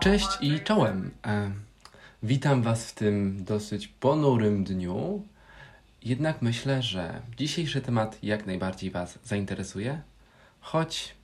[0.00, 1.10] Cześć i czołem.
[1.26, 1.50] E,
[2.22, 5.22] witam Was w tym dosyć ponurym dniu.
[6.02, 10.02] Jednak myślę, że dzisiejszy temat jak najbardziej Was zainteresuje,
[10.60, 11.14] choć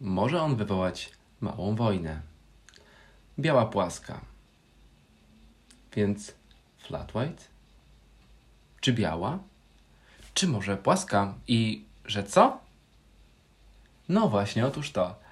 [0.00, 2.20] może on wywołać małą wojnę.
[3.38, 4.20] Biała płaska.
[5.96, 6.34] Więc
[6.78, 7.42] flat white?
[8.80, 9.38] Czy biała?
[10.34, 11.34] Czy może płaska?
[11.48, 12.60] I że co?
[14.08, 15.23] No właśnie, otóż to.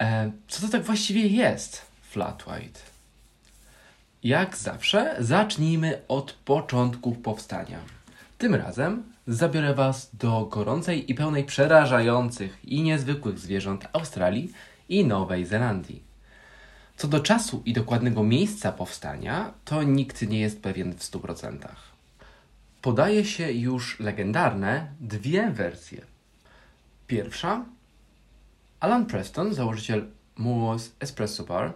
[0.00, 2.80] E, co to tak właściwie jest flat white?
[4.24, 7.78] Jak zawsze, zacznijmy od początków powstania.
[8.38, 14.52] Tym razem zabiorę Was do gorącej i pełnej przerażających i niezwykłych zwierząt Australii
[14.88, 16.02] i Nowej Zelandii.
[16.96, 21.58] Co do czasu i dokładnego miejsca powstania, to nikt nie jest pewien w 100%.
[22.82, 26.00] Podaje się już legendarne dwie wersje.
[27.06, 27.64] Pierwsza
[28.80, 30.06] Alan Preston, założyciel
[30.38, 31.72] Moore's Espresso Bar,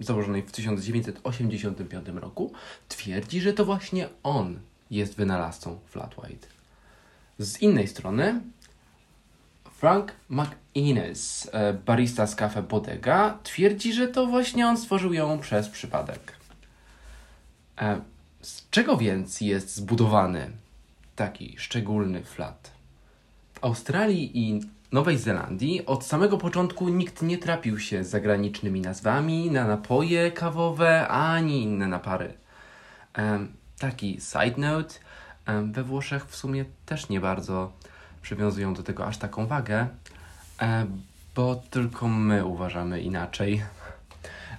[0.00, 2.52] założonej w 1985 roku,
[2.88, 6.46] twierdzi, że to właśnie on jest wynalazcą Flat White.
[7.38, 8.40] Z innej strony
[9.72, 15.68] Frank McInnes, e, barista z kafe Bodega, twierdzi, że to właśnie on stworzył ją przez
[15.68, 16.32] przypadek.
[17.78, 18.00] E,
[18.42, 20.50] z czego więc jest zbudowany
[21.16, 22.70] taki szczególny flat?
[23.54, 24.60] W Australii i
[24.92, 31.08] Nowej Zelandii od samego początku nikt nie trapił się z zagranicznymi nazwami na napoje kawowe
[31.08, 32.32] ani inne napary.
[33.18, 34.94] Um, taki side note,
[35.48, 37.72] um, we Włoszech w sumie też nie bardzo
[38.22, 39.86] przywiązują do tego aż taką wagę,
[40.62, 41.02] um,
[41.34, 43.62] bo tylko my uważamy inaczej.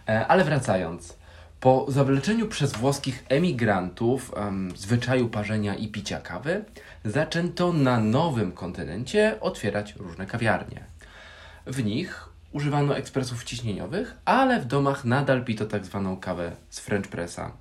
[0.09, 1.20] E, ale wracając.
[1.62, 6.66] Po zawleczeniu przez włoskich emigrantów um, zwyczaju parzenia i picia kawy,
[7.06, 10.86] zaczęto na nowym kontynencie otwierać różne kawiarnie.
[11.66, 17.09] W nich używano ekspresów ciśnieniowych, ale w domach nadal pito tak zwaną kawę z French
[17.09, 17.52] Pressa.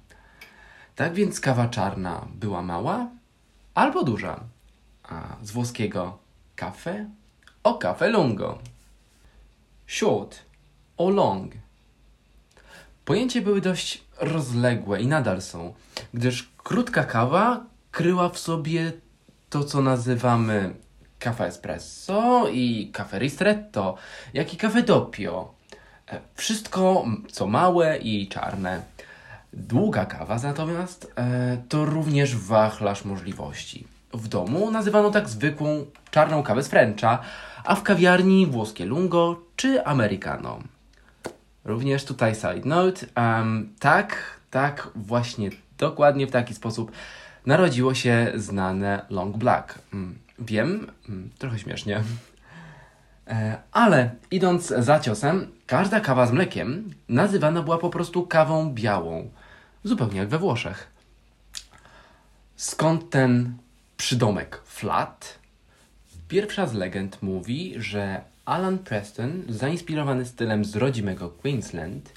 [0.97, 3.09] Tak więc kawa czarna była mała
[3.75, 4.41] albo duża,
[5.03, 6.19] a z włoskiego
[6.57, 7.11] cafe
[7.63, 8.59] o cafe lungo.
[9.87, 10.39] Short
[10.97, 11.53] o long.
[13.11, 15.75] Pojęcia były dość rozległe i nadal są,
[16.15, 18.93] gdyż krótka kawa kryła w sobie
[19.49, 20.75] to, co nazywamy
[21.19, 23.95] kafe espresso i kafe ristretto,
[24.35, 25.55] jak i kafe doppio.
[26.09, 28.83] E, wszystko, co małe i czarne.
[29.53, 33.87] Długa kawa natomiast e, to również wachlarz możliwości.
[34.15, 37.19] W domu nazywano tak zwykłą czarną kawę z Frencha,
[37.65, 40.59] a w kawiarni włoskie lungo czy americano.
[41.71, 43.07] Również tutaj side note.
[43.17, 46.93] Um, tak, tak, właśnie dokładnie w taki sposób
[47.47, 49.79] narodziło się znane Long Black.
[49.93, 52.03] Mm, wiem, mm, trochę śmiesznie.
[53.27, 59.31] E, ale idąc za ciosem, każda kawa z mlekiem nazywana była po prostu kawą białą,
[59.85, 60.91] zupełnie jak we Włoszech.
[62.57, 63.57] Skąd ten
[63.97, 65.39] przydomek flat?
[66.29, 72.13] Pierwsza z legend mówi, że Alan Preston, zainspirowany stylem z rodzimego Queensland,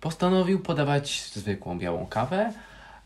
[0.00, 2.52] postanowił podawać zwykłą białą kawę,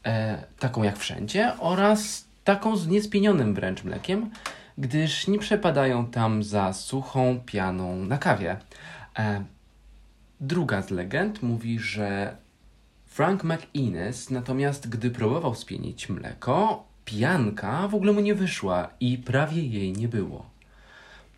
[0.07, 4.31] e, taką jak wszędzie, oraz taką z niespienionym wręcz mlekiem,
[4.79, 8.57] gdyż nie przepadają tam za suchą pianą na kawie.
[9.19, 9.45] E,
[10.41, 12.37] druga z legend mówi, że
[13.07, 19.63] Frank McInnes natomiast gdy próbował spienić mleko, pianka w ogóle mu nie wyszła i prawie
[19.63, 20.50] jej nie było.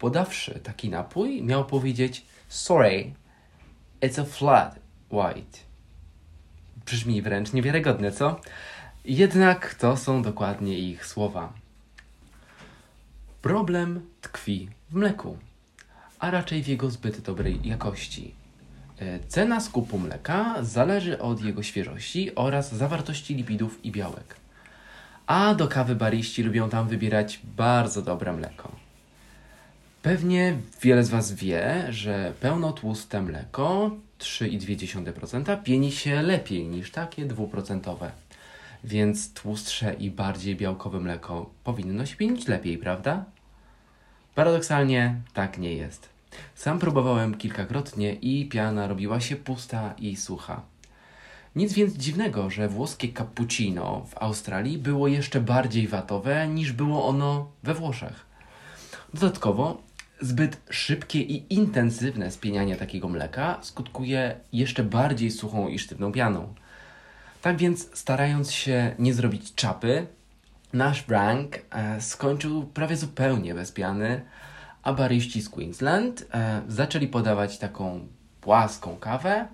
[0.02, 3.12] Podawszy taki napój, miał powiedzieć Sorry,
[4.00, 4.78] it's a flat
[5.10, 5.58] white.
[6.86, 8.40] Brzmi wręcz niewiarygodne, co?
[9.04, 11.52] Jednak to są dokładnie ich słowa.
[13.42, 15.38] Problem tkwi w mleku,
[16.18, 18.34] a raczej w jego zbyt dobrej jakości.
[18.98, 24.36] E, cena skupu mleka zależy od jego świeżości oraz zawartości lipidów i białek.
[25.26, 28.81] A do kawy bariści lubią tam wybierać bardzo dobre mleko.
[30.02, 38.12] Pewnie wiele z Was wie, że pełnotłuste mleko 3,2% pieni się lepiej niż takie dwuprocentowe.
[38.84, 43.24] Więc tłustsze i bardziej białkowe mleko powinno się pienić lepiej, prawda?
[44.34, 46.08] Paradoksalnie tak nie jest.
[46.54, 50.62] Sam próbowałem kilkakrotnie i piana robiła się pusta i sucha.
[51.56, 57.50] Nic więc dziwnego, że włoskie cappuccino w Australii było jeszcze bardziej watowe niż było ono
[57.62, 58.26] we Włoszech.
[59.14, 59.91] Dodatkowo
[60.22, 66.54] Zbyt szybkie i intensywne spienianie takiego mleka skutkuje jeszcze bardziej suchą i sztywną pianą.
[67.42, 70.06] Tak więc, starając się nie zrobić czapy,
[70.72, 74.22] nasz Frank e, skończył prawie zupełnie bez piany,
[74.82, 78.06] a baryści z Queensland e, zaczęli podawać taką
[78.40, 79.48] płaską kawę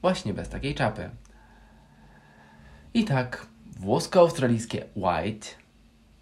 [0.00, 1.10] właśnie bez takiej czapy.
[2.94, 3.46] I tak,
[3.78, 5.46] włosko-australijskie white,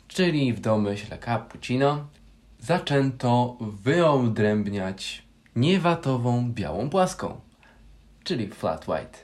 [0.09, 2.07] czyli w domyśle cappuccino,
[2.61, 5.23] zaczęto wyodrębniać
[5.57, 7.41] niewatową białą płaską,
[8.25, 9.19] czyli flat white.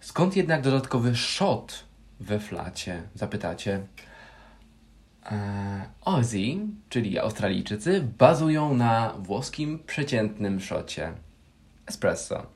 [0.00, 1.84] Skąd jednak dodatkowy shot
[2.20, 3.80] we flacie, zapytacie?
[5.30, 5.38] Eee,
[6.04, 6.58] Aussie,
[6.88, 11.12] czyli Australijczycy, bazują na włoskim przeciętnym szocie
[11.86, 12.46] espresso.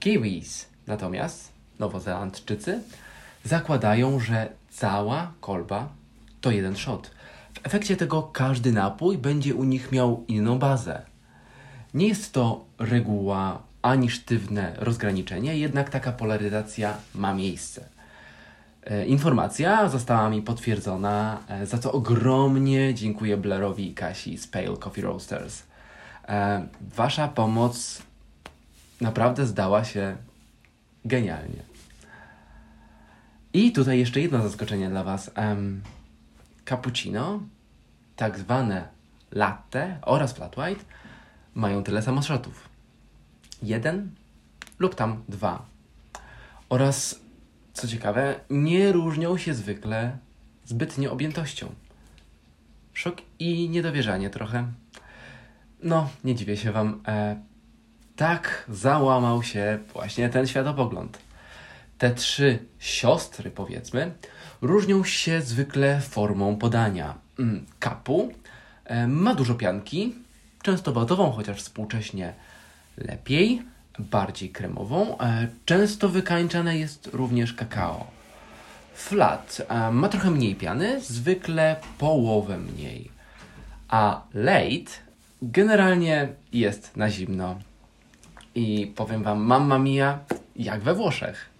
[0.00, 2.82] Kiwis natomiast, Nowozelandczycy,
[3.44, 5.88] zakładają, że cała kolba
[6.40, 7.10] to jeden shot.
[7.56, 11.02] W efekcie tego każdy napój będzie u nich miał inną bazę.
[11.94, 17.88] Nie jest to reguła ani sztywne rozgraniczenie, jednak taka polaryzacja ma miejsce.
[18.84, 24.76] E, informacja została mi potwierdzona, e, za co ogromnie dziękuję Blairowi i Kasi z Pale
[24.76, 25.62] Coffee Roasters.
[26.28, 28.02] E, wasza pomoc
[29.00, 30.16] naprawdę zdała się
[31.04, 31.62] genialnie.
[33.52, 35.30] I tutaj jeszcze jedno zaskoczenie dla Was.
[36.68, 37.40] Cappuccino,
[38.16, 38.88] tak zwane
[39.30, 40.84] latte oraz flat white
[41.54, 42.68] mają tyle samo shotów.
[43.62, 44.10] Jeden
[44.78, 45.66] lub tam dwa.
[46.68, 47.20] Oraz,
[47.72, 50.18] co ciekawe, nie różnią się zwykle
[50.64, 51.74] zbytnio objętością.
[52.92, 54.66] Szok i niedowierzanie trochę.
[55.82, 57.02] No, nie dziwię się Wam.
[57.08, 57.36] E,
[58.16, 61.25] tak załamał się właśnie ten światopogląd.
[61.98, 64.14] Te trzy siostry, powiedzmy,
[64.62, 67.14] różnią się zwykle formą podania.
[67.38, 68.32] Mm, kapu
[68.84, 70.14] e, ma dużo pianki,
[70.62, 72.34] często badową, chociaż współcześnie
[72.96, 73.62] lepiej,
[73.98, 75.18] bardziej kremową.
[75.18, 78.06] E, często wykańczane jest również kakao.
[78.94, 83.10] Flat e, ma trochę mniej piany, zwykle połowę mniej.
[83.88, 84.92] A late
[85.42, 87.58] generalnie jest na zimno.
[88.54, 90.18] I powiem Wam, mamma mia,
[90.56, 91.55] jak we Włoszech.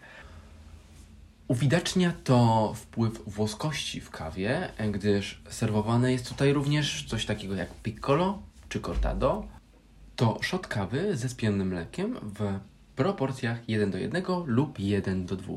[1.49, 8.43] Uwidacznia to wpływ włoskości w kawie, gdyż serwowane jest tutaj również coś takiego jak piccolo
[8.69, 9.47] czy cortado.
[10.17, 12.59] To shot kawy ze spiennym mlekiem w
[12.97, 15.55] proporcjach 1 do 1 lub 1 do 2.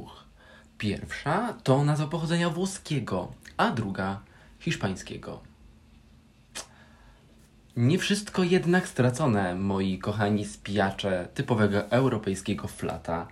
[0.78, 4.22] Pierwsza to nazwa pochodzenia włoskiego, a druga
[4.60, 5.42] hiszpańskiego.
[7.78, 13.28] Nie wszystko jednak stracone, moi kochani spijacze typowego europejskiego flata.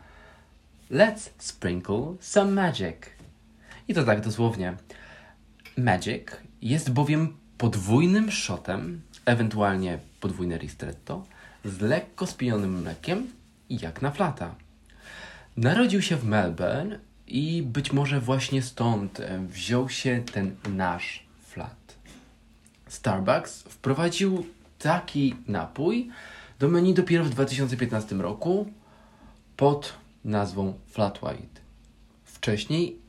[0.91, 2.95] Let's sprinkle some magic.
[3.87, 4.77] I to tak dosłownie.
[5.77, 6.27] Magic
[6.61, 11.25] jest bowiem podwójnym shotem, ewentualnie podwójne ristretto,
[11.65, 13.27] z lekko spijonym mlekiem,
[13.69, 14.55] jak na flata.
[15.57, 21.95] Narodził się w Melbourne i być może właśnie stąd wziął się ten nasz flat.
[22.87, 24.45] Starbucks wprowadził
[24.79, 26.09] taki napój
[26.59, 28.71] do menu dopiero w 2015 roku
[29.57, 31.61] pod nazwą Flat White.
[32.23, 32.99] Wcześniej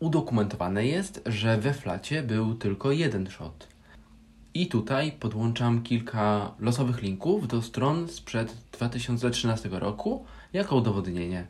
[0.00, 3.68] udokumentowane jest, że we flacie był tylko jeden shot.
[4.54, 11.46] I tutaj podłączam kilka losowych linków do stron sprzed 2013 roku jako udowodnienie.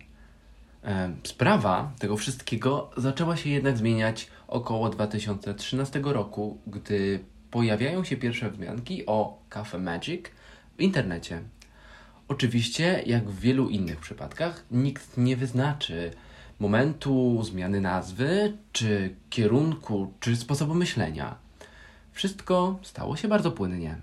[1.25, 9.06] Sprawa tego wszystkiego zaczęła się jednak zmieniać około 2013 roku, gdy pojawiają się pierwsze wzmianki
[9.06, 10.27] o Cafe Magic
[10.77, 11.43] w internecie.
[12.32, 16.10] Oczywiście, jak w wielu innych przypadkach, nikt nie wyznaczy
[16.60, 21.34] momentu zmiany nazwy, czy kierunku, czy sposobu myślenia.
[22.12, 23.96] Wszystko stało się bardzo płynnie.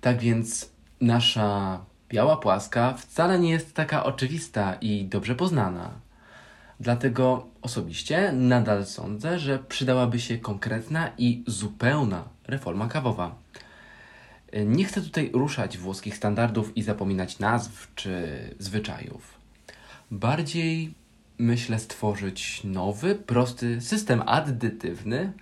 [0.00, 5.90] Tak więc nasza biała płaska wcale nie jest taka oczywista i dobrze poznana.
[6.80, 13.34] Dlatego osobiście nadal sądzę, że przydałaby się konkretna i zupełna reforma kawowa.
[14.64, 19.34] Nie chcę tutaj ruszać włoskich standardów i zapominać nazw czy zwyczajów.
[20.10, 20.94] Bardziej
[21.38, 25.32] myślę stworzyć nowy, prosty system addytywny,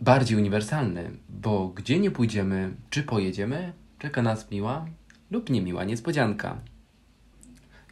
[0.00, 4.86] bardziej uniwersalny, bo gdzie nie pójdziemy czy pojedziemy, czeka nas miła
[5.30, 6.58] lub niemiła niespodzianka.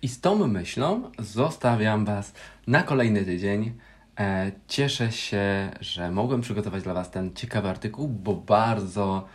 [0.03, 2.33] I z tą myślą zostawiam Was
[2.67, 3.73] na kolejny tydzień.
[4.19, 9.27] E, cieszę się, że mogłem przygotować dla Was ten ciekawy artykuł, bo bardzo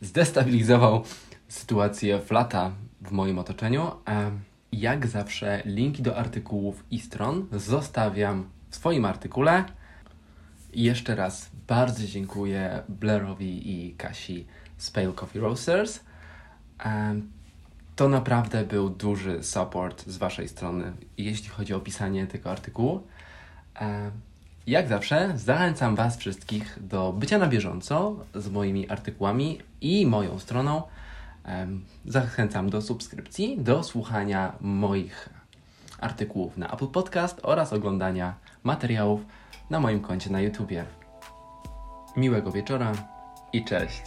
[0.00, 1.04] zdestabilizował
[1.48, 3.90] sytuację flata w moim otoczeniu.
[4.72, 9.64] Jak zawsze, linki do artykułów i stron zostawiam w swoim artykule.
[10.72, 14.46] Jeszcze raz bardzo dziękuję Blairowi i Kasi
[14.76, 16.00] z Pale Coffee Roasters.
[17.96, 23.06] To naprawdę był duży support z Waszej strony, jeśli chodzi o pisanie tego artykułu.
[24.66, 30.82] Jak zawsze, zachęcam Was wszystkich do bycia na bieżąco z moimi artykułami i moją stroną.
[32.06, 35.28] Zachęcam do subskrypcji, do słuchania moich
[36.00, 39.20] artykułów na Apple Podcast oraz oglądania materiałów
[39.70, 40.84] na moim koncie na YouTubie.
[42.16, 42.92] Miłego wieczora
[43.52, 44.02] i cześć.